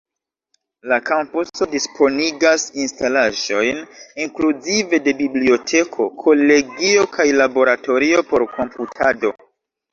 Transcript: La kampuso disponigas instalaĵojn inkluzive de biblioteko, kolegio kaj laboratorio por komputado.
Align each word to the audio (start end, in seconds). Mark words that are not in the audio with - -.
La 0.91 0.95
kampuso 1.09 1.67
disponigas 1.73 2.65
instalaĵojn 2.85 3.83
inkluzive 4.25 5.01
de 5.09 5.15
biblioteko, 5.21 6.11
kolegio 6.27 7.07
kaj 7.19 7.31
laboratorio 7.41 8.29
por 8.35 8.51
komputado. 8.59 9.37